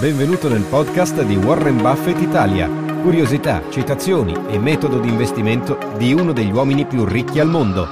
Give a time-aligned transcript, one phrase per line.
[0.00, 2.68] Benvenuto nel podcast di Warren Buffett Italia.
[2.68, 7.86] Curiosità, citazioni e metodo di investimento di uno degli uomini più ricchi al mondo.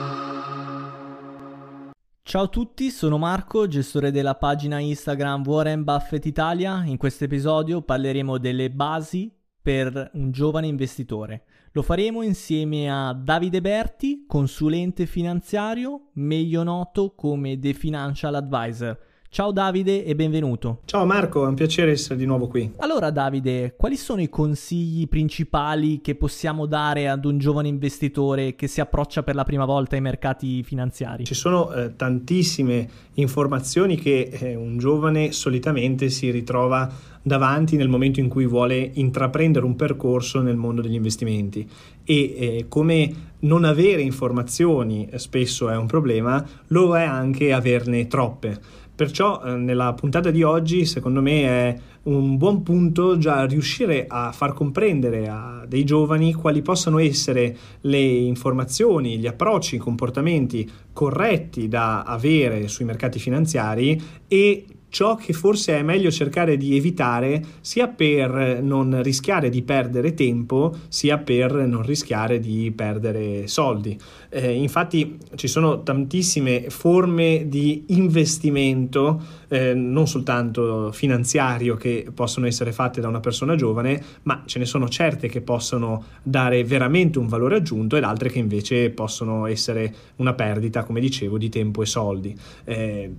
[2.23, 6.83] Ciao a tutti, sono Marco, gestore della pagina Instagram Warren Buffett Italia.
[6.84, 11.45] In questo episodio parleremo delle basi per un giovane investitore.
[11.70, 19.11] Lo faremo insieme a Davide Berti, consulente finanziario, meglio noto come The Financial Advisor.
[19.35, 20.81] Ciao Davide e benvenuto.
[20.85, 22.71] Ciao Marco, è un piacere essere di nuovo qui.
[22.77, 28.67] Allora Davide, quali sono i consigli principali che possiamo dare ad un giovane investitore che
[28.67, 31.25] si approccia per la prima volta ai mercati finanziari?
[31.25, 38.21] Ci sono eh, tantissime informazioni che eh, un giovane solitamente si ritrova davanti nel momento
[38.21, 41.67] in cui vuole intraprendere un percorso nel mondo degli investimenti
[42.05, 48.06] e eh, come non avere informazioni eh, spesso è un problema, lo è anche averne
[48.09, 48.81] troppe.
[48.95, 54.33] Perciò eh, nella puntata di oggi secondo me è un buon punto già riuscire a
[54.33, 61.69] far comprendere a dei giovani quali possano essere le informazioni, gli approcci, i comportamenti corretti
[61.69, 67.89] da avere sui mercati finanziari e ciò che forse è meglio cercare di evitare sia
[67.89, 73.99] per non rischiare di perdere tempo sia per non rischiare di perdere soldi.
[74.29, 79.19] Eh, infatti ci sono tantissime forme di investimento,
[79.49, 84.67] eh, non soltanto finanziario, che possono essere fatte da una persona giovane, ma ce ne
[84.67, 89.95] sono certe che possono dare veramente un valore aggiunto ed altre che invece possono essere
[90.16, 92.37] una perdita, come dicevo, di tempo e soldi.
[92.65, 93.11] Eh,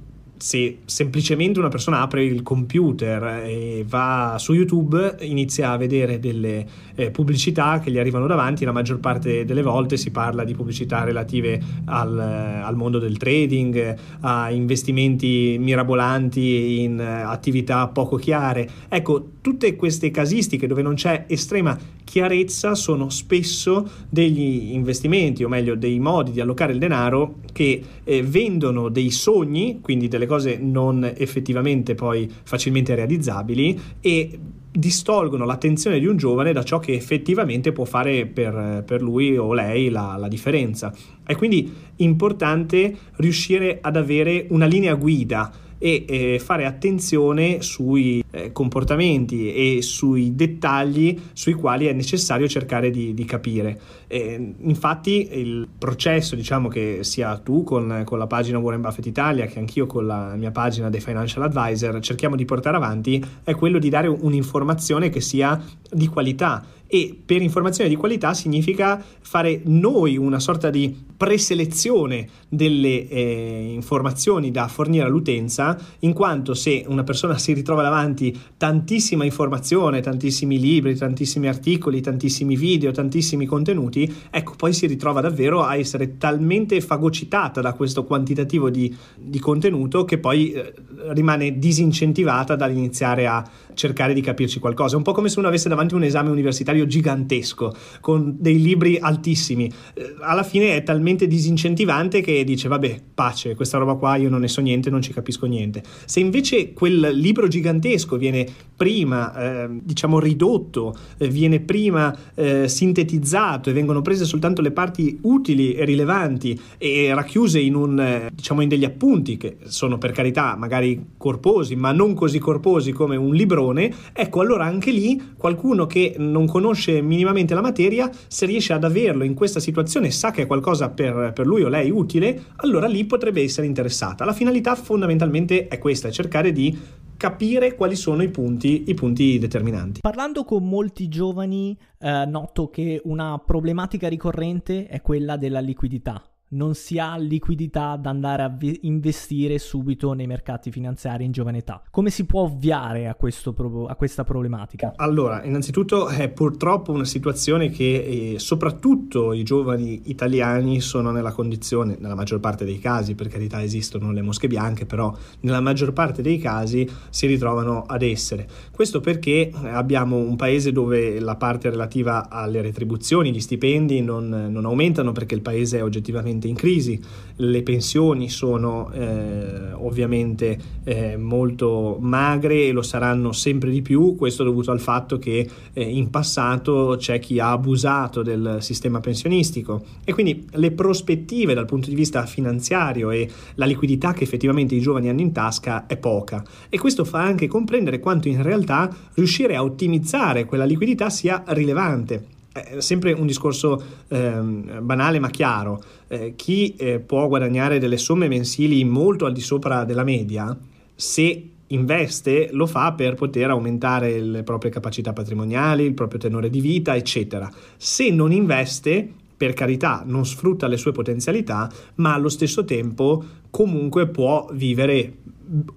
[0.43, 6.67] se semplicemente una persona apre il computer e va su YouTube, inizia a vedere delle
[6.95, 11.05] eh, pubblicità che gli arrivano davanti, la maggior parte delle volte si parla di pubblicità
[11.05, 18.69] relative al, al mondo del trading, a investimenti mirabolanti in eh, attività poco chiare.
[18.89, 21.77] Ecco, tutte queste casistiche dove non c'è estrema
[22.13, 28.21] chiarezza sono spesso degli investimenti, o meglio dei modi di allocare il denaro che eh,
[28.21, 36.05] vendono dei sogni, quindi delle cose non effettivamente poi facilmente realizzabili e distolgono l'attenzione di
[36.05, 40.27] un giovane da ciò che effettivamente può fare per, per lui o lei la, la,
[40.27, 40.93] differenza.
[41.23, 48.51] È quindi importante riuscire ad avere una linea guida e eh, fare attenzione sui eh,
[48.51, 53.79] comportamenti e sui dettagli sui quali è necessario cercare di, di capire.
[54.07, 59.45] Eh, infatti il processo, diciamo che sia tu con, con, la pagina Warren Buffett Italia
[59.45, 63.77] che anch'io con la mia pagina dei Financial Advisor cerchiamo di portare avanti, è quello
[63.77, 65.61] di dare un'informazione che sia
[65.91, 73.07] di qualità e per informazione di qualità significa fare noi una sorta di preselezione delle
[73.07, 78.22] eh, informazioni da fornire all'utenza, in quanto se una persona si ritrova davanti
[78.57, 85.63] tantissima informazione, tantissimi libri, tantissimi articoli, tantissimi video, tantissimi contenuti, ecco, poi si ritrova davvero
[85.63, 90.73] a essere talmente fagocitata da questo quantitativo di, di contenuto che poi eh,
[91.09, 94.93] rimane disincentivata dall'iniziare a cercare di capirci qualcosa.
[94.93, 98.97] È un po' come se uno avesse davanti un esame universitario gigantesco, con dei libri
[98.97, 99.71] altissimi.
[99.93, 104.41] Eh, alla fine è talmente disincentivante che dice, vabbè, pace, questa roba qua io non
[104.41, 105.83] ne so niente, non ci capisco niente.
[106.05, 113.69] Se invece quel libro gigantesco viene prima, eh, diciamo, ridotto, eh, viene prima eh, sintetizzato
[113.69, 118.61] e vengono prese soltanto le parti utili e rilevanti e racchiuse in un, eh, diciamo,
[118.61, 123.33] in degli appunti che sono per carità magari corposi, ma non così corposi come un
[123.33, 128.73] libro padrone, ecco allora anche lì qualcuno che non conosce minimamente la materia, se riesce
[128.73, 132.43] ad averlo in questa situazione, sa che è qualcosa per, per lui o lei utile,
[132.57, 134.25] allora lì potrebbe essere interessata.
[134.25, 136.77] La finalità fondamentalmente è questa, è cercare di
[137.23, 140.01] capire quali sono i punti, i punti determinanti.
[140.01, 146.21] Parlando con molti giovani, eh, noto che una problematica ricorrente è quella della liquidità
[146.53, 151.59] non si ha liquidità da andare a vi- investire subito nei mercati finanziari in giovane
[151.59, 151.81] età.
[151.89, 154.93] Come si può ovviare a, pro- a questa problematica?
[154.95, 161.97] Allora, innanzitutto è purtroppo una situazione che eh, soprattutto i giovani italiani sono nella condizione,
[161.99, 166.21] nella maggior parte dei casi, per carità esistono le mosche bianche, però nella maggior parte
[166.21, 168.47] dei casi si ritrovano ad essere.
[168.71, 174.65] Questo perché abbiamo un paese dove la parte relativa alle retribuzioni, gli stipendi non, non
[174.65, 177.01] aumentano perché il paese è oggettivamente in crisi,
[177.37, 184.43] le pensioni sono eh, ovviamente eh, molto magre e lo saranno sempre di più, questo
[184.43, 189.83] dovuto al fatto che eh, in passato c'è chi ha abusato del sistema pensionistico.
[190.03, 194.79] E quindi le prospettive dal punto di vista finanziario e la liquidità che effettivamente i
[194.79, 196.43] giovani hanno in tasca è poca.
[196.69, 202.32] E questo fa anche comprendere quanto in realtà riuscire a ottimizzare quella liquidità sia rilevante
[202.53, 205.83] è sempre un discorso eh, banale ma chiaro.
[206.07, 210.55] Eh, chi eh, può guadagnare delle somme mensili molto al di sopra della media,
[210.95, 216.61] se investe lo fa per poter aumentare le proprie capacità patrimoniali, il proprio tenore di
[216.61, 217.51] vita, eccetera.
[217.75, 224.07] Se non investe, per carità, non sfrutta le sue potenzialità, ma allo stesso tempo comunque
[224.07, 225.17] può vivere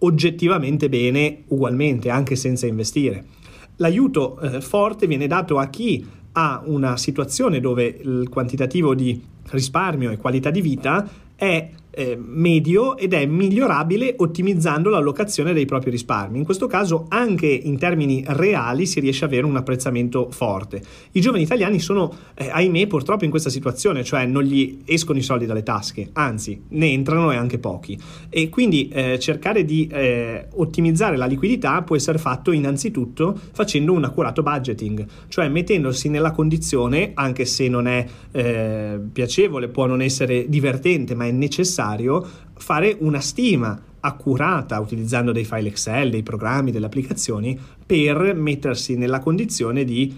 [0.01, 3.25] oggettivamente bene ugualmente, anche senza investire.
[3.77, 6.05] L'aiuto eh, forte viene dato a chi
[6.39, 12.99] ha una situazione dove il quantitativo di risparmio e qualità di vita è eh, medio
[12.99, 16.37] ed è migliorabile ottimizzando l'allocazione dei propri risparmi.
[16.37, 20.83] In questo caso anche in termini reali si riesce ad avere un apprezzamento forte.
[21.13, 25.23] I giovani italiani sono, eh, ahimè, purtroppo in questa situazione, cioè non gli escono i
[25.23, 27.99] soldi dalle tasche, anzi ne entrano e anche pochi.
[28.29, 34.05] E quindi eh, cercare di eh, ottimizzare la liquidità può essere fatto innanzitutto facendo un
[34.05, 40.47] accurato budgeting, cioè mettendosi nella condizione, anche se non è eh, piacevole, può non essere
[40.47, 46.71] divertente, ma è necessario necessario fare una stima accurata utilizzando dei file Excel, dei programmi,
[46.71, 50.15] delle applicazioni per mettersi nella condizione di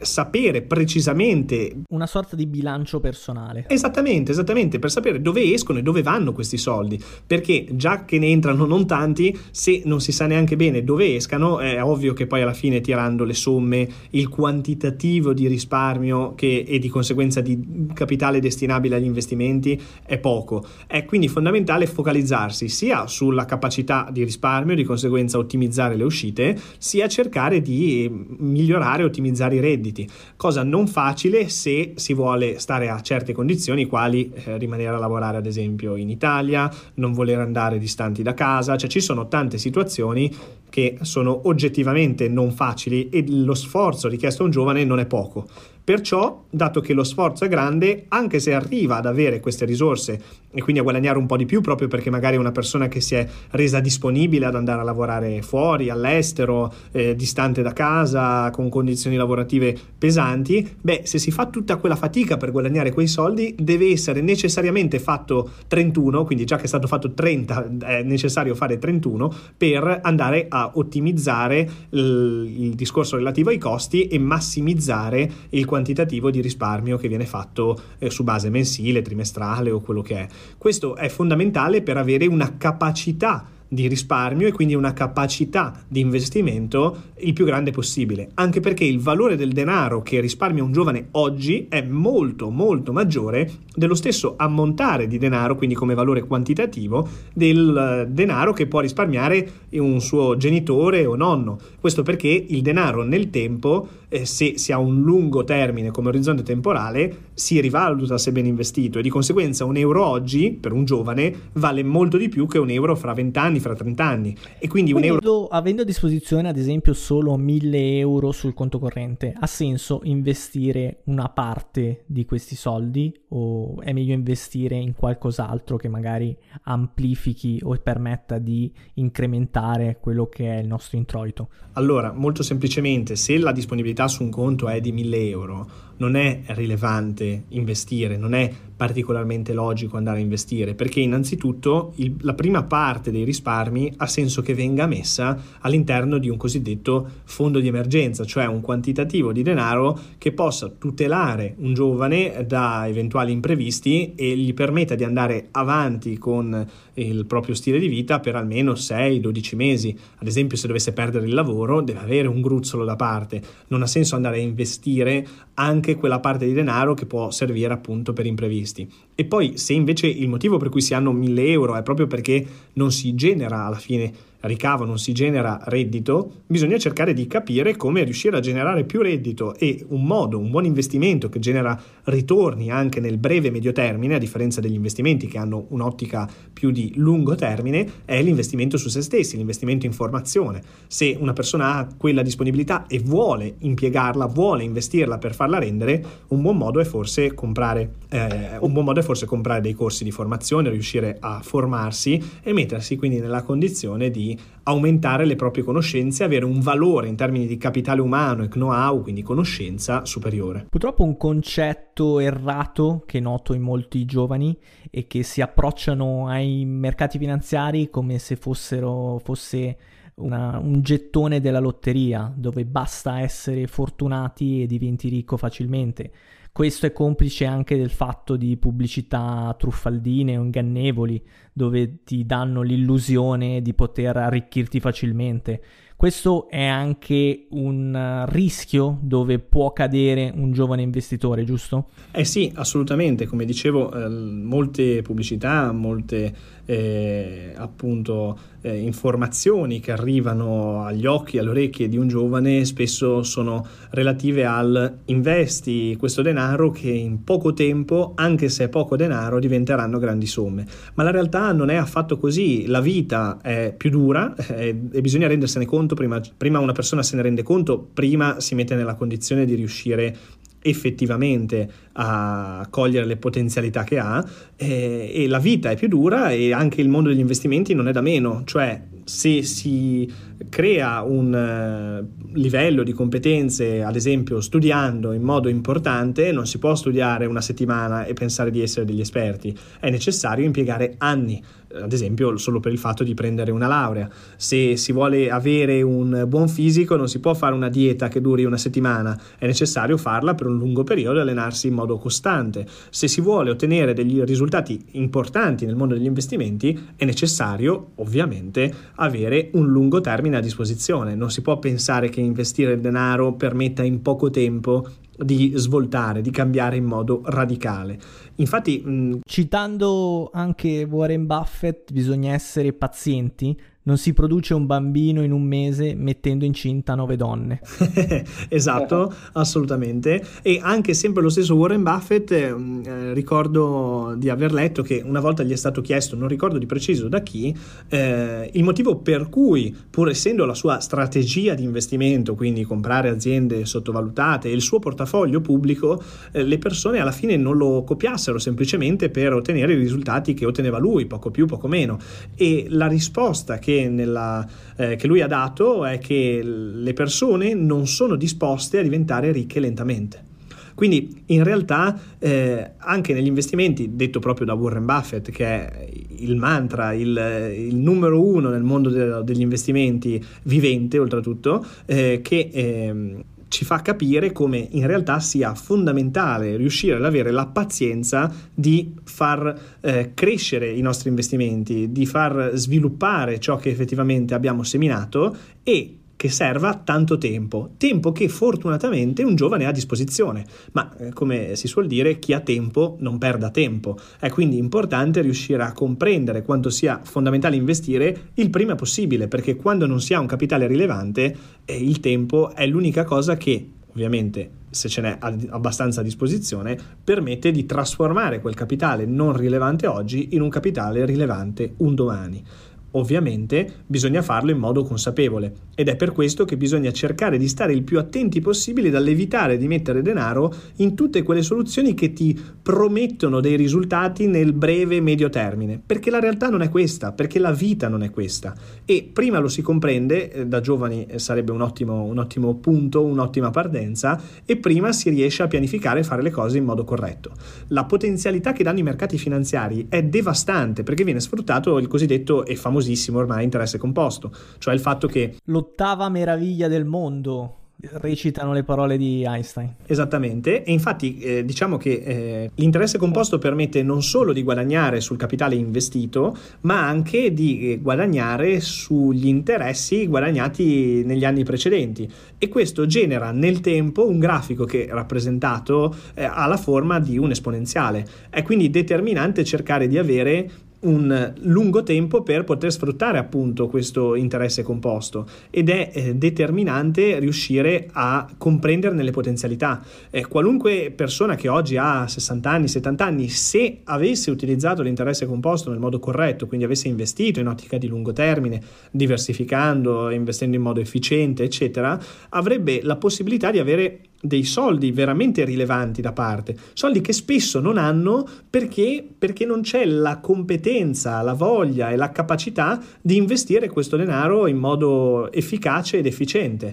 [0.00, 3.66] sapere precisamente una sorta di bilancio personale.
[3.68, 8.28] Esattamente, esattamente, per sapere dove escono e dove vanno questi soldi, perché già che ne
[8.28, 12.42] entrano non tanti, se non si sa neanche bene dove escano, è ovvio che poi
[12.42, 18.40] alla fine tirando le somme, il quantitativo di risparmio che, e di conseguenza di capitale
[18.40, 20.64] destinabile agli investimenti è poco.
[20.86, 27.08] È quindi fondamentale focalizzarsi sia sulla capacità di risparmio, di conseguenza ottimizzare le uscite, sia
[27.08, 28.08] cercare di
[28.38, 33.32] migliorare e ottimizzare i redditi redditi, cosa non facile se si vuole stare a certe
[33.32, 38.34] condizioni, quali eh, rimanere a lavorare ad esempio in Italia, non voler andare distanti da
[38.34, 40.34] casa, cioè ci sono tante situazioni
[40.68, 45.46] che sono oggettivamente non facili e lo sforzo richiesto a un giovane non è poco.
[45.84, 50.20] Perciò, dato che lo sforzo è grande, anche se arriva ad avere queste risorse
[50.54, 53.00] e quindi a guadagnare un po' di più, proprio perché magari è una persona che
[53.00, 58.68] si è resa disponibile ad andare a lavorare fuori, all'estero, eh, distante da casa, con
[58.68, 63.90] condizioni lavorative pesanti, beh, se si fa tutta quella fatica per guadagnare quei soldi, deve
[63.90, 69.34] essere necessariamente fatto 31, quindi già che è stato fatto 30, è necessario fare 31
[69.56, 76.42] per andare a ottimizzare il, il discorso relativo ai costi e massimizzare il quantitativo di
[76.42, 80.28] risparmio che viene fatto eh, su base mensile, trimestrale o quello che è.
[80.58, 87.04] Questo è fondamentale per avere una capacità di risparmio e quindi una capacità di investimento
[87.20, 91.68] il più grande possibile, anche perché il valore del denaro che risparmia un giovane oggi
[91.70, 98.52] è molto molto maggiore dello stesso ammontare di denaro, quindi come valore quantitativo, del denaro
[98.52, 101.58] che può risparmiare un suo genitore o nonno.
[101.80, 106.42] Questo perché il denaro nel tempo, eh, se si ha un lungo termine come orizzonte
[106.42, 111.50] temporale, si rivaluta se ben investito e di conseguenza un euro oggi per un giovane
[111.54, 114.36] vale molto di più che un euro fra 20 anni, fra 30 anni.
[114.58, 115.46] E quindi un euro...
[115.46, 121.28] Avendo a disposizione ad esempio solo 1000 euro sul conto corrente, ha senso investire una
[121.30, 128.38] parte di questi soldi o è meglio investire in qualcos'altro che magari amplifichi o permetta
[128.38, 131.48] di incrementare quello che è il nostro introito?
[131.72, 135.68] Allora, molto semplicemente, se la disponibilità su un conto è di 1000 euro,
[136.02, 142.34] non è rilevante investire, non è particolarmente logico andare a investire, perché innanzitutto il, la
[142.34, 147.68] prima parte dei risparmi ha senso che venga messa all'interno di un cosiddetto fondo di
[147.68, 154.36] emergenza, cioè un quantitativo di denaro che possa tutelare un giovane da eventuali imprevisti e
[154.36, 159.96] gli permetta di andare avanti con il proprio stile di vita per almeno 6-12 mesi.
[160.18, 163.40] Ad esempio, se dovesse perdere il lavoro, deve avere un gruzzolo da parte.
[163.68, 168.12] Non ha senso andare a investire anche quella parte di denaro che può servire appunto
[168.12, 168.90] per imprevisti.
[169.14, 172.44] E poi, se invece il motivo per cui si hanno 1000 euro è proprio perché
[172.74, 178.02] non si genera alla fine ricavo, non si genera reddito, bisogna cercare di capire come
[178.04, 183.00] riuscire a generare più reddito e un modo, un buon investimento che genera ritorni anche
[183.00, 187.34] nel breve e medio termine, a differenza degli investimenti che hanno un'ottica più di lungo
[187.34, 190.62] termine, è l'investimento su se stessi, l'investimento in formazione.
[190.86, 196.42] Se una persona ha quella disponibilità e vuole impiegarla, vuole investirla per farla rendere, un
[196.42, 200.10] buon modo è forse comprare, eh, un buon modo è forse comprare dei corsi di
[200.10, 204.31] formazione, riuscire a formarsi e mettersi quindi nella condizione di
[204.64, 209.22] aumentare le proprie conoscenze, avere un valore in termini di capitale umano e know-how, quindi
[209.22, 210.66] conoscenza superiore.
[210.68, 214.56] Purtroppo un concetto errato che noto in molti giovani
[214.90, 219.76] è che si approcciano ai mercati finanziari come se fossero fosse
[220.14, 226.10] una, un gettone della lotteria dove basta essere fortunati e diventi ricco facilmente.
[226.52, 233.62] Questo è complice anche del fatto di pubblicità truffaldine o ingannevoli, dove ti danno l'illusione
[233.62, 235.62] di poter arricchirti facilmente.
[235.96, 241.88] Questo è anche un rischio dove può cadere un giovane investitore, giusto?
[242.10, 243.26] Eh sì, assolutamente.
[243.26, 251.50] Come dicevo, eh, molte pubblicità, molte eh, appunto eh, informazioni che arrivano agli occhi, alle
[251.50, 258.12] orecchie di un giovane spesso sono relative al investi questo denaro che in poco tempo,
[258.14, 260.66] anche se è poco denaro, diventeranno grandi somme.
[260.94, 265.26] Ma la realtà non è affatto così, la vita è più dura eh, e bisogna
[265.26, 269.44] rendersene conto prima, prima una persona se ne rende conto, prima si mette nella condizione
[269.44, 270.16] di riuscire
[270.62, 274.24] effettivamente a cogliere le potenzialità che ha
[274.56, 277.92] eh, e la vita è più dura e anche il mondo degli investimenti non è
[277.92, 280.10] da meno, cioè se si
[280.48, 286.74] crea un uh, livello di competenze, ad esempio studiando in modo importante, non si può
[286.74, 291.42] studiare una settimana e pensare di essere degli esperti, è necessario impiegare anni,
[291.80, 294.08] ad esempio solo per il fatto di prendere una laurea.
[294.36, 298.44] Se si vuole avere un buon fisico non si può fare una dieta che duri
[298.44, 302.66] una settimana, è necessario farla per un lungo periodo e allenarsi in modo costante.
[302.90, 309.50] Se si vuole ottenere degli risultati importanti nel mondo degli investimenti è necessario ovviamente avere
[309.52, 311.14] un lungo termine a disposizione.
[311.14, 316.76] Non si può pensare che investire denaro permetta in poco tempo di svoltare, di cambiare
[316.76, 317.98] in modo radicale.
[318.36, 319.20] Infatti, mh...
[319.24, 325.94] citando anche Warren Buffett, bisogna essere pazienti non si produce un bambino in un mese
[325.94, 327.60] mettendo incinta nove donne.
[328.48, 330.24] esatto, assolutamente.
[330.42, 335.20] E anche sempre lo stesso Warren Buffett, eh, eh, ricordo di aver letto che una
[335.20, 337.54] volta gli è stato chiesto, non ricordo di preciso da chi,
[337.88, 343.64] eh, il motivo per cui, pur essendo la sua strategia di investimento, quindi comprare aziende
[343.64, 349.10] sottovalutate e il suo portafoglio pubblico, eh, le persone alla fine non lo copiassero semplicemente
[349.10, 351.98] per ottenere i risultati che otteneva lui, poco più, poco meno.
[352.36, 357.54] E la risposta che che, nella, eh, che lui ha dato è che le persone
[357.54, 360.30] non sono disposte a diventare ricche lentamente.
[360.74, 366.36] Quindi in realtà eh, anche negli investimenti, detto proprio da Warren Buffett, che è il
[366.36, 373.24] mantra, il, il numero uno nel mondo de- degli investimenti vivente oltretutto, eh, che eh,
[373.52, 379.76] ci fa capire come in realtà sia fondamentale riuscire ad avere la pazienza di far
[379.82, 386.28] eh, crescere i nostri investimenti, di far sviluppare ciò che effettivamente abbiamo seminato e che
[386.28, 391.66] serva tanto tempo, tempo che fortunatamente un giovane ha a disposizione, ma eh, come si
[391.66, 393.98] suol dire, chi ha tempo non perda tempo.
[394.20, 399.84] È quindi importante riuscire a comprendere quanto sia fondamentale investire il prima possibile, perché quando
[399.84, 404.88] non si ha un capitale rilevante, eh, il tempo è l'unica cosa che ovviamente se
[404.88, 410.48] ce n'è abbastanza a disposizione, permette di trasformare quel capitale non rilevante oggi in un
[410.48, 412.42] capitale rilevante un domani.
[412.92, 417.72] Ovviamente bisogna farlo in modo consapevole ed è per questo che bisogna cercare di stare
[417.72, 423.40] il più attenti possibile dall'evitare di mettere denaro in tutte quelle soluzioni che ti promettono
[423.40, 427.52] dei risultati nel breve e medio termine, perché la realtà non è questa, perché la
[427.52, 431.62] vita non è questa e prima lo si comprende, eh, da giovani eh, sarebbe un
[431.62, 436.30] ottimo, un ottimo punto, un'ottima partenza e prima si riesce a pianificare e fare le
[436.30, 437.32] cose in modo corretto.
[437.68, 442.54] La potenzialità che danno i mercati finanziari è devastante perché viene sfruttato il cosiddetto e
[442.54, 445.36] famoso famosissimo ormai interesse composto, cioè il fatto che...
[445.44, 447.56] L'ottava meraviglia del mondo
[447.94, 449.74] recitano le parole di Einstein.
[449.86, 455.16] Esattamente, e infatti eh, diciamo che eh, l'interesse composto permette non solo di guadagnare sul
[455.16, 462.08] capitale investito, ma anche di eh, guadagnare sugli interessi guadagnati negli anni precedenti
[462.38, 467.32] e questo genera nel tempo un grafico che rappresentato eh, ha la forma di un
[467.32, 468.06] esponenziale.
[468.30, 470.50] È quindi determinante cercare di avere
[470.82, 477.88] un lungo tempo per poter sfruttare appunto questo interesse composto ed è eh, determinante riuscire
[477.92, 479.82] a comprenderne le potenzialità.
[480.10, 485.70] Eh, qualunque persona che oggi ha 60 anni, 70 anni, se avesse utilizzato l'interesse composto
[485.70, 488.60] nel modo corretto, quindi avesse investito in ottica di lungo termine,
[488.90, 491.98] diversificando, investendo in modo efficiente, eccetera,
[492.30, 497.76] avrebbe la possibilità di avere dei soldi veramente rilevanti da parte, soldi che spesso non
[497.76, 503.96] hanno perché, perché non c'è la competenza, la voglia e la capacità di investire questo
[503.96, 506.72] denaro in modo efficace ed efficiente.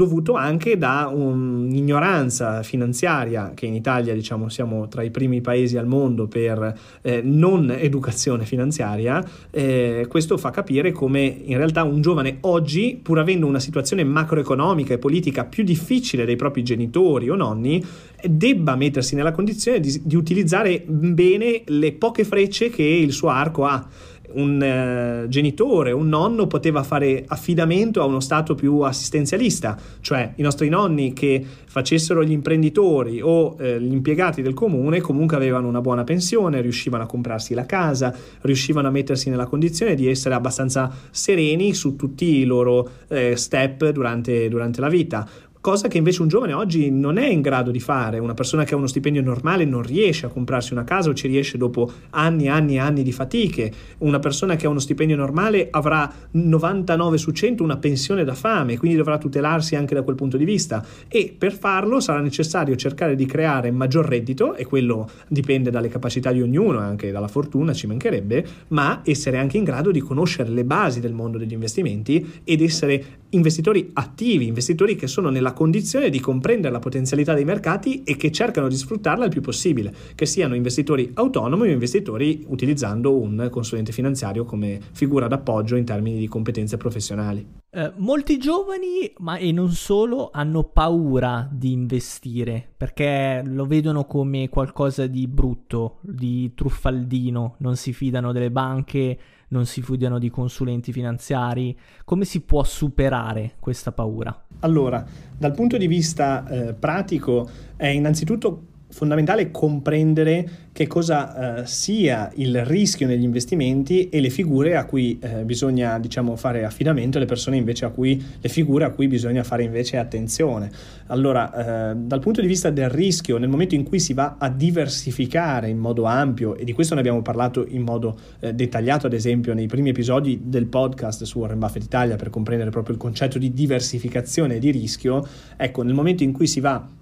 [0.00, 5.86] Dovuto anche da un'ignoranza finanziaria che in Italia diciamo siamo tra i primi paesi al
[5.86, 12.38] mondo per eh, non educazione finanziaria eh, questo fa capire come in realtà un giovane
[12.42, 17.84] oggi pur avendo una situazione macroeconomica e politica più difficile dei propri genitori o nonni
[18.24, 23.66] debba mettersi nella condizione di, di utilizzare bene le poche frecce che il suo arco
[23.66, 23.86] ha
[24.34, 30.42] un eh, genitore, un nonno poteva fare affidamento a uno stato più assistenzialista, cioè i
[30.42, 35.80] nostri nonni che facessero gli imprenditori o eh, gli impiegati del comune comunque avevano una
[35.80, 40.90] buona pensione, riuscivano a comprarsi la casa, riuscivano a mettersi nella condizione di essere abbastanza
[41.10, 45.28] sereni su tutti i loro eh, step durante, durante la vita
[45.60, 48.18] cosa che invece un giovane oggi non è in grado di fare.
[48.18, 51.28] Una persona che ha uno stipendio normale non riesce a comprarsi una casa o ci
[51.28, 53.70] riesce dopo anni e anni e anni di fatiche.
[53.98, 58.78] Una persona che ha uno stipendio normale avrà 99 su 100 una pensione da fame,
[58.78, 63.14] quindi dovrà tutelarsi anche da quel punto di vista e per farlo sarà necessario cercare
[63.14, 67.86] di creare maggior reddito e quello dipende dalle capacità di ognuno anche dalla fortuna, ci
[67.86, 72.62] mancherebbe, ma essere anche in grado di conoscere le basi del mondo degli investimenti ed
[72.62, 78.16] essere investitori attivi, investitori che sono nella condizione di comprendere la potenzialità dei mercati e
[78.16, 83.48] che cercano di sfruttarla il più possibile, che siano investitori autonomi o investitori utilizzando un
[83.50, 87.58] consulente finanziario come figura d'appoggio in termini di competenze professionali.
[87.72, 94.48] Eh, molti giovani, ma e non solo, hanno paura di investire perché lo vedono come
[94.48, 99.18] qualcosa di brutto, di truffaldino, non si fidano delle banche,
[99.50, 101.78] non si fidano di consulenti finanziari.
[102.04, 104.46] Come si può superare questa paura?
[104.60, 105.04] Allora,
[105.36, 112.64] dal punto di vista eh, pratico è innanzitutto fondamentale comprendere che cosa eh, sia il
[112.64, 117.26] rischio negli investimenti e le figure a cui eh, bisogna diciamo, fare affidamento e le
[117.26, 120.70] persone invece a cui le figure a cui bisogna fare invece attenzione.
[121.06, 124.48] Allora, eh, dal punto di vista del rischio, nel momento in cui si va a
[124.48, 129.12] diversificare in modo ampio, e di questo ne abbiamo parlato in modo eh, dettagliato, ad
[129.12, 133.38] esempio, nei primi episodi del podcast su Warren Buffett Italia per comprendere proprio il concetto
[133.38, 135.26] di diversificazione e di rischio,
[135.56, 136.98] ecco, nel momento in cui si va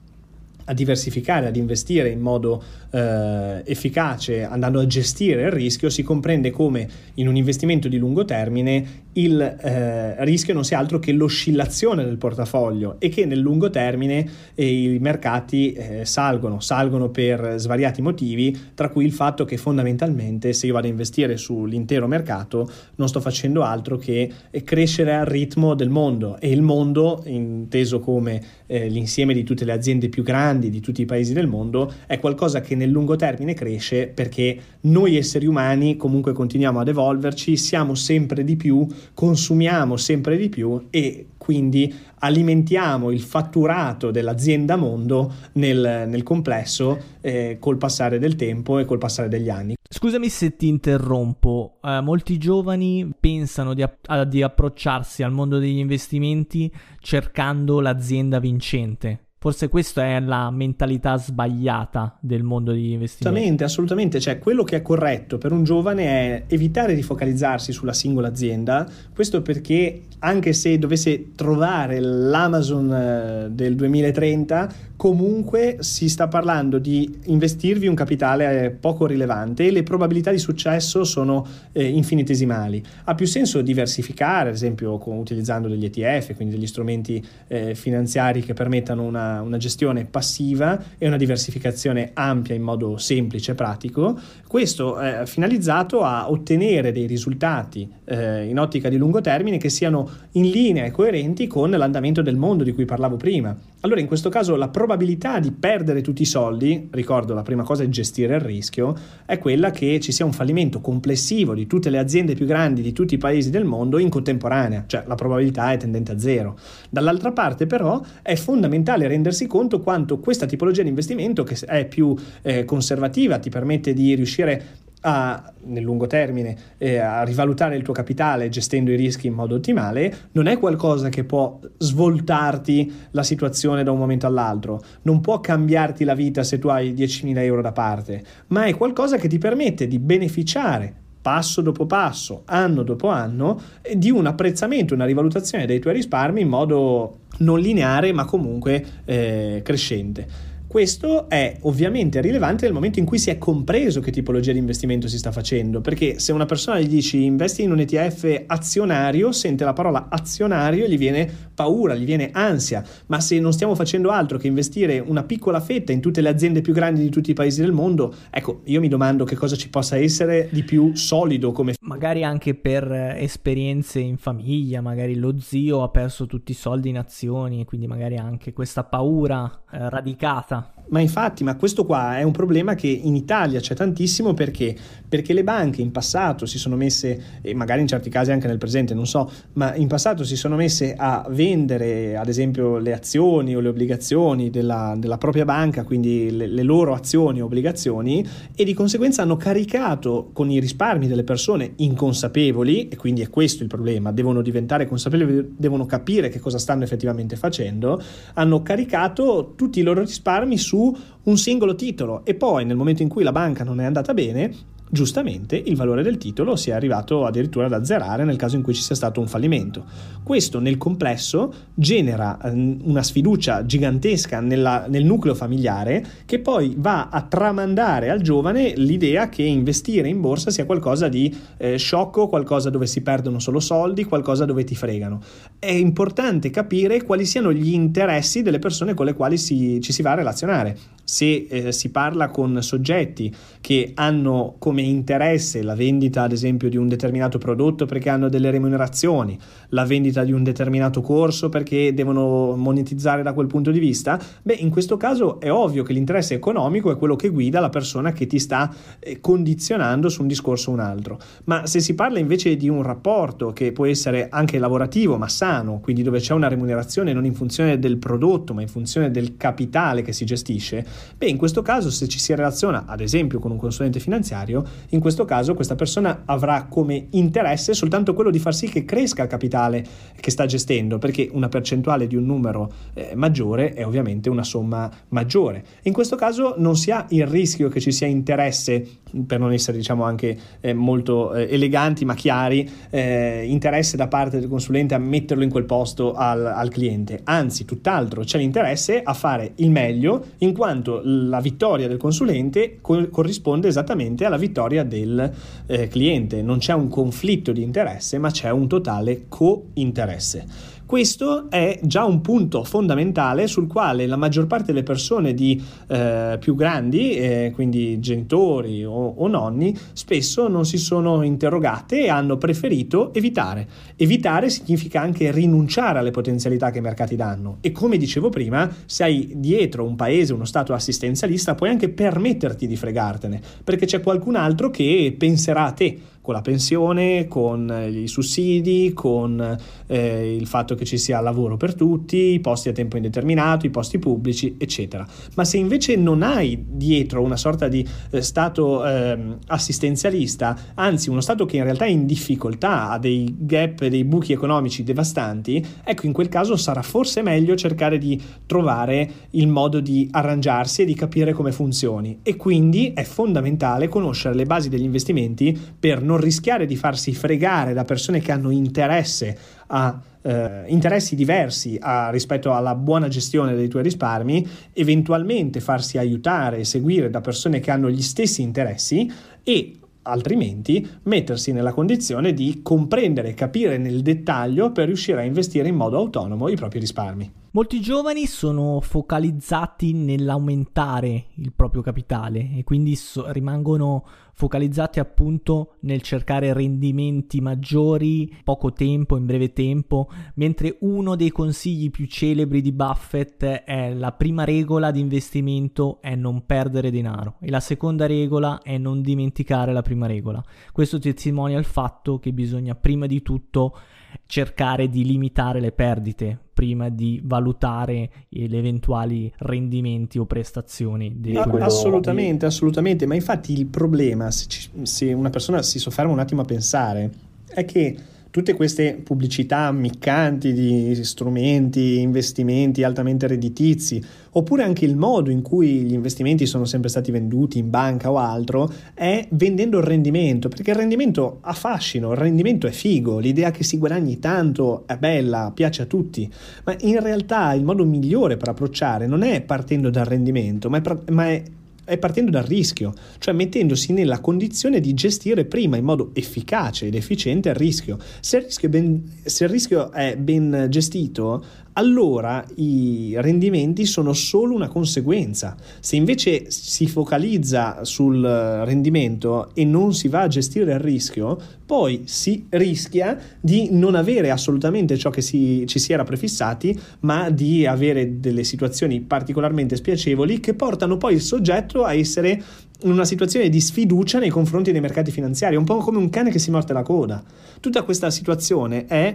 [0.68, 6.50] a diversificare, ad investire in modo eh, efficace, andando a gestire il rischio, si comprende
[6.50, 12.04] come in un investimento di lungo termine il eh, rischio non sia altro che l'oscillazione
[12.04, 18.00] del portafoglio e che nel lungo termine eh, i mercati eh, salgono, salgono per svariati
[18.00, 23.08] motivi, tra cui il fatto che fondamentalmente se io vado a investire sull'intero mercato non
[23.08, 24.30] sto facendo altro che
[24.64, 29.72] crescere al ritmo del mondo e il mondo, inteso come eh, l'insieme di tutte le
[29.72, 33.54] aziende più grandi di tutti i paesi del mondo, è qualcosa che nel lungo termine
[33.54, 40.36] cresce perché noi esseri umani comunque continuiamo ad evolverci, siamo sempre di più consumiamo sempre
[40.36, 48.18] di più e quindi alimentiamo il fatturato dell'azienda mondo nel, nel complesso eh, col passare
[48.18, 49.74] del tempo e col passare degli anni.
[49.88, 55.78] Scusami se ti interrompo, uh, molti giovani pensano di, app- di approcciarsi al mondo degli
[55.78, 63.28] investimenti cercando l'azienda vincente Forse questa è la mentalità sbagliata del mondo di investimento.
[63.28, 64.20] Assolutamente, assolutamente.
[64.20, 68.84] Cioè, quello che è corretto per un giovane è evitare di focalizzarsi sulla singola azienda.
[69.14, 77.20] Questo perché anche se dovesse trovare l'Amazon eh, del 2030, comunque si sta parlando di
[77.26, 82.82] investirvi un capitale eh, poco rilevante e le probabilità di successo sono eh, infinitesimali.
[83.04, 88.42] Ha più senso diversificare, ad esempio con, utilizzando degli ETF, quindi degli strumenti eh, finanziari
[88.42, 94.18] che permettano una una, gestione passiva e una diversificazione ampia in modo semplice e pratico.
[94.46, 100.08] Questo è finalizzato a ottenere dei risultati eh, in ottica di lungo termine che siano
[100.32, 103.56] in linea e coerenti con l'andamento del mondo di cui parlavo prima.
[103.80, 107.84] Allora in questo caso la probabilità di perdere tutti i soldi, ricordo la prima cosa
[107.84, 111.98] è gestire il rischio, è quella che ci sia un fallimento complessivo di tutte le
[111.98, 115.76] aziende più grandi di tutti i paesi del mondo in contemporanea, cioè la probabilità è
[115.76, 116.58] tendente a zero.
[116.90, 122.14] Dall'altra parte però è fondamentale rendersi conto quanto questa tipologia di investimento che è più
[122.42, 127.92] eh, conservativa ti permette di riuscire a, nel lungo termine eh, a rivalutare il tuo
[127.92, 133.84] capitale gestendo i rischi in modo ottimale, non è qualcosa che può svoltarti la situazione
[133.84, 137.72] da un momento all'altro, non può cambiarti la vita se tu hai 10.000 euro da
[137.72, 143.60] parte, ma è qualcosa che ti permette di beneficiare passo dopo passo, anno dopo anno,
[143.94, 149.60] di un apprezzamento, una rivalutazione dei tuoi risparmi in modo non lineare ma comunque eh,
[149.62, 150.26] crescente.
[150.68, 155.08] Questo è ovviamente rilevante nel momento in cui si è compreso che tipologia di investimento
[155.08, 159.64] si sta facendo, perché se una persona gli dici investi in un ETF azionario, sente
[159.64, 164.10] la parola azionario e gli viene paura, gli viene ansia, ma se non stiamo facendo
[164.10, 167.34] altro che investire una piccola fetta in tutte le aziende più grandi di tutti i
[167.34, 171.50] paesi del mondo, ecco, io mi domando che cosa ci possa essere di più solido
[171.50, 171.76] come...
[171.80, 176.98] Magari anche per esperienze in famiglia, magari lo zio ha perso tutti i soldi in
[176.98, 180.77] azioni e quindi magari anche questa paura eh, radicata Twitter.
[180.90, 184.74] Ma infatti, ma questo qua è un problema che in Italia c'è tantissimo perché?
[185.08, 188.58] Perché le banche in passato si sono messe, e magari in certi casi anche nel
[188.58, 193.54] presente, non so, ma in passato si sono messe a vendere ad esempio le azioni
[193.54, 198.64] o le obbligazioni della, della propria banca, quindi le, le loro azioni o obbligazioni, e
[198.64, 203.68] di conseguenza hanno caricato con i risparmi delle persone inconsapevoli, e quindi è questo il
[203.68, 208.00] problema, devono diventare consapevoli, devono capire che cosa stanno effettivamente facendo,
[208.34, 210.77] hanno caricato tutti i loro risparmi su
[211.24, 212.24] un singolo titolo.
[212.24, 216.02] E poi nel momento in cui la banca non è andata bene giustamente il valore
[216.02, 219.20] del titolo si è arrivato addirittura ad azzerare nel caso in cui ci sia stato
[219.20, 219.84] un fallimento.
[220.22, 227.08] Questo nel complesso genera ehm, una sfiducia gigantesca nella, nel nucleo familiare che poi va
[227.08, 232.70] a tramandare al giovane l'idea che investire in borsa sia qualcosa di eh, sciocco, qualcosa
[232.70, 235.20] dove si perdono solo soldi, qualcosa dove ti fregano.
[235.58, 240.02] È importante capire quali siano gli interessi delle persone con le quali si, ci si
[240.02, 240.97] va a relazionare.
[241.10, 246.76] Se eh, si parla con soggetti che hanno come interesse la vendita ad esempio di
[246.76, 249.38] un determinato prodotto perché hanno delle remunerazioni,
[249.70, 254.52] la vendita di un determinato corso perché devono monetizzare da quel punto di vista, beh
[254.52, 258.26] in questo caso è ovvio che l'interesse economico è quello che guida la persona che
[258.26, 261.18] ti sta eh, condizionando su un discorso o un altro.
[261.44, 265.80] Ma se si parla invece di un rapporto che può essere anche lavorativo ma sano,
[265.80, 270.02] quindi dove c'è una remunerazione non in funzione del prodotto ma in funzione del capitale
[270.02, 270.84] che si gestisce,
[271.16, 275.00] beh in questo caso se ci si relaziona ad esempio con un consulente finanziario, in
[275.00, 279.28] questo caso questa persona avrà come interesse soltanto quello di far sì che cresca il
[279.28, 279.84] capitale
[280.20, 284.90] che sta gestendo, perché una percentuale di un numero eh, maggiore è ovviamente una somma
[285.08, 285.64] maggiore.
[285.82, 288.86] In questo caso non si ha il rischio che ci sia interesse,
[289.26, 294.38] per non essere diciamo anche eh, molto eh, eleganti ma chiari, eh, interesse da parte
[294.40, 299.14] del consulente a metterlo in quel posto al, al cliente, anzi tutt'altro c'è l'interesse a
[299.14, 305.30] fare il meglio in quanto la vittoria del consulente co- corrisponde esattamente alla vittoria del
[305.66, 306.42] eh, cliente.
[306.42, 310.76] Non c'è un conflitto di interesse, ma c'è un totale co-interesse.
[310.88, 316.38] Questo è già un punto fondamentale sul quale la maggior parte delle persone di, eh,
[316.40, 322.38] più grandi, eh, quindi genitori o, o, nonni, spesso non si sono interrogate e hanno
[322.38, 323.68] preferito evitare.
[323.96, 329.02] Evitare significa anche rinunciare alle potenzialità che i mercati danno e come dicevo prima, se
[329.02, 334.36] hai dietro un paese, uno stato assistenzialista, puoi anche permetterti di fregartene, perché c'è qualcun
[334.36, 335.98] altro che penserà a te
[336.28, 341.74] con la pensione, con i sussidi, con eh, il fatto che ci sia lavoro per
[341.74, 345.06] tutti, i posti a tempo indeterminato, i posti pubblici, eccetera.
[345.36, 351.22] Ma se invece non hai dietro una sorta di eh, stato eh, assistenzialista, anzi uno
[351.22, 356.04] stato che in realtà è in difficoltà, ha dei gap, dei buchi economici devastanti, ecco
[356.04, 360.94] in quel caso sarà forse meglio cercare di trovare il modo di arrangiarsi e di
[360.94, 362.18] capire come funzioni.
[362.22, 367.72] E quindi è fondamentale conoscere le basi degli investimenti per non rischiare di farsi fregare
[367.72, 369.36] da persone che hanno interesse
[369.68, 376.58] a eh, interessi diversi a, rispetto alla buona gestione dei tuoi risparmi, eventualmente farsi aiutare
[376.58, 379.10] e seguire da persone che hanno gli stessi interessi
[379.42, 385.68] e altrimenti mettersi nella condizione di comprendere e capire nel dettaglio per riuscire a investire
[385.68, 387.32] in modo autonomo i propri risparmi.
[387.50, 394.04] Molti giovani sono focalizzati nell'aumentare il proprio capitale e quindi so- rimangono
[394.38, 401.90] focalizzati appunto nel cercare rendimenti maggiori, poco tempo, in breve tempo, mentre uno dei consigli
[401.90, 407.50] più celebri di Buffett è la prima regola di investimento è non perdere denaro e
[407.50, 410.40] la seconda regola è non dimenticare la prima regola.
[410.70, 413.76] Questo testimonia il fatto che bisogna prima di tutto
[414.24, 421.20] cercare di limitare le perdite prima di valutare gli eventuali rendimenti o prestazioni.
[421.20, 426.10] Di ah, assolutamente, assolutamente, ma infatti il problema, se, ci, se una persona si sofferma
[426.10, 427.12] un attimo a pensare,
[427.46, 427.96] è che
[428.30, 435.82] tutte queste pubblicità ammiccanti di strumenti, investimenti altamente redditizi, oppure anche il modo in cui
[435.82, 440.70] gli investimenti sono sempre stati venduti in banca o altro, è vendendo il rendimento, perché
[440.70, 445.50] il rendimento ha fascino, il rendimento è figo, l'idea che si guadagni tanto è bella,
[445.54, 446.30] piace a tutti,
[446.64, 451.10] ma in realtà il modo migliore per approcciare non è partendo dal rendimento, ma è,
[451.10, 451.42] ma è
[451.88, 456.94] è partendo dal rischio, cioè mettendosi nella condizione di gestire prima in modo efficace ed
[456.94, 457.98] efficiente il rischio.
[458.20, 459.10] Se il rischio è ben,
[459.48, 461.42] rischio è ben gestito,
[461.78, 465.56] allora i rendimenti sono solo una conseguenza.
[465.78, 472.02] Se invece si focalizza sul rendimento e non si va a gestire il rischio, poi
[472.06, 477.64] si rischia di non avere assolutamente ciò che si, ci si era prefissati, ma di
[477.64, 482.42] avere delle situazioni particolarmente spiacevoli che portano poi il soggetto a essere
[482.82, 486.30] in una situazione di sfiducia nei confronti dei mercati finanziari, un po' come un cane
[486.30, 487.22] che si morde la coda.
[487.60, 489.14] Tutta questa situazione è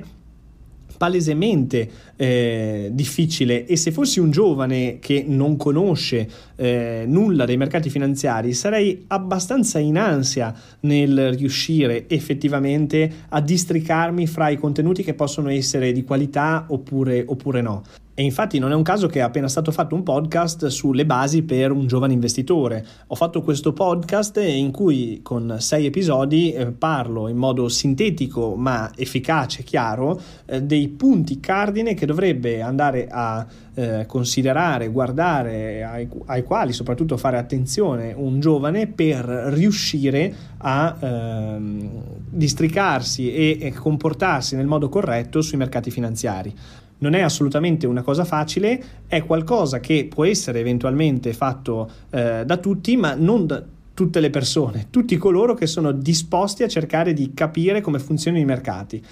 [1.03, 7.89] palesemente eh, difficile e se fossi un giovane che non conosce eh, nulla dei mercati
[7.89, 15.49] finanziari sarei abbastanza in ansia nel riuscire effettivamente a districarmi fra i contenuti che possono
[15.49, 17.83] essere di qualità oppure, oppure no.
[18.15, 21.41] E infatti non è un caso che è appena stato fatto un podcast sulle basi
[21.41, 22.86] per un giovane investitore.
[23.08, 28.91] Ho fatto questo podcast in cui con sei episodi eh, parlo in modo sintetico ma
[28.95, 36.43] efficace, chiaro, eh, dei punti cardine che dovrebbe andare a eh, considerare, guardare, ai, ai,
[36.43, 41.89] quali soprattutto fare attenzione un giovane per riuscire a ehm,
[42.30, 46.54] districarsi e, e comportarsi nel modo corretto sui mercati finanziari
[47.03, 52.57] non è assolutamente una cosa facile, è qualcosa che può essere eventualmente fatto eh, da
[52.57, 53.61] tutti, ma non da
[53.93, 58.45] tutte le persone, tutti coloro che sono disposti a cercare di capire come funzionano i
[58.45, 59.03] mercati.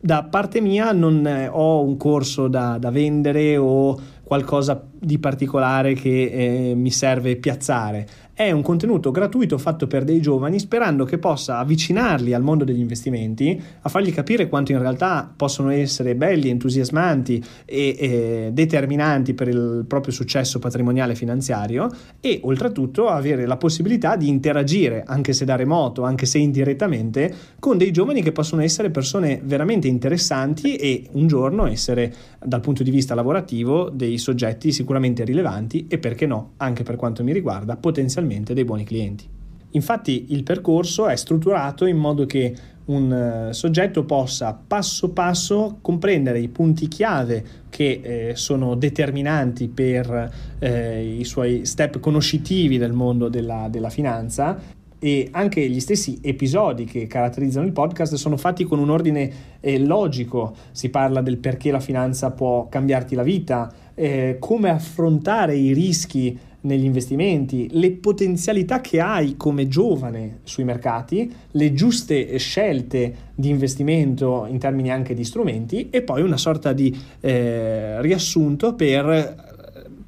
[0.00, 5.94] Da parte mia non eh, ho un corso da, da vendere o qualcosa di particolare
[5.94, 8.06] che eh, mi serve piazzare.
[8.38, 12.78] È un contenuto gratuito fatto per dei giovani sperando che possa avvicinarli al mondo degli
[12.78, 19.48] investimenti, a fargli capire quanto in realtà possono essere belli, entusiasmanti e, e determinanti per
[19.48, 25.44] il proprio successo patrimoniale e finanziario e oltretutto avere la possibilità di interagire, anche se
[25.44, 31.08] da remoto, anche se indirettamente, con dei giovani che possono essere persone veramente interessanti e
[31.14, 36.52] un giorno essere dal punto di vista lavorativo dei soggetti sicuramente rilevanti e perché no,
[36.58, 39.26] anche per quanto mi riguarda, potenzialmente dei buoni clienti.
[39.72, 42.54] Infatti il percorso è strutturato in modo che
[42.86, 50.56] un eh, soggetto possa passo passo comprendere i punti chiave che eh, sono determinanti per
[50.58, 56.84] eh, i suoi step conoscitivi del mondo della, della finanza e anche gli stessi episodi
[56.84, 61.70] che caratterizzano il podcast sono fatti con un ordine eh, logico, si parla del perché
[61.70, 68.80] la finanza può cambiarti la vita, eh, come affrontare i rischi negli investimenti, le potenzialità
[68.80, 75.24] che hai come giovane sui mercati, le giuste scelte di investimento in termini anche di
[75.24, 79.46] strumenti e poi una sorta di eh, riassunto per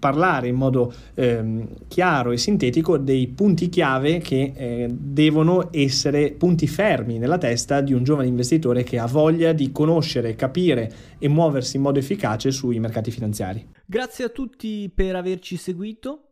[0.01, 6.67] parlare in modo ehm, chiaro e sintetico dei punti chiave che eh, devono essere punti
[6.67, 11.77] fermi nella testa di un giovane investitore che ha voglia di conoscere, capire e muoversi
[11.77, 13.65] in modo efficace sui mercati finanziari.
[13.85, 16.30] Grazie a tutti per averci seguito.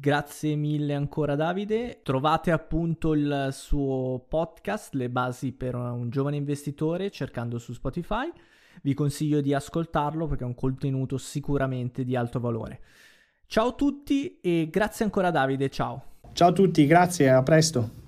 [0.00, 2.02] Grazie mille ancora Davide.
[2.04, 8.30] Trovate appunto il suo podcast, Le basi per un giovane investitore, cercando su Spotify.
[8.80, 12.80] Vi consiglio di ascoltarlo perché è un contenuto sicuramente di alto valore.
[13.46, 16.04] Ciao a tutti e grazie ancora Davide, ciao.
[16.32, 18.07] Ciao a tutti, grazie, a presto.